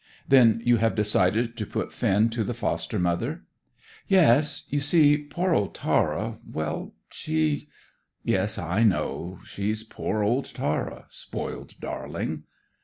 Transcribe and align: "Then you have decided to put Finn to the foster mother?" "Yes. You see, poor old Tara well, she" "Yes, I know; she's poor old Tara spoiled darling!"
"Then 0.27 0.63
you 0.65 0.77
have 0.77 0.95
decided 0.95 1.55
to 1.57 1.65
put 1.67 1.93
Finn 1.93 2.29
to 2.31 2.43
the 2.43 2.55
foster 2.55 2.97
mother?" 2.97 3.43
"Yes. 4.07 4.63
You 4.67 4.79
see, 4.79 5.15
poor 5.15 5.53
old 5.53 5.75
Tara 5.75 6.39
well, 6.43 6.95
she" 7.11 7.69
"Yes, 8.23 8.57
I 8.57 8.81
know; 8.81 9.37
she's 9.45 9.83
poor 9.83 10.23
old 10.23 10.45
Tara 10.45 11.05
spoiled 11.09 11.75
darling!" 11.79 12.45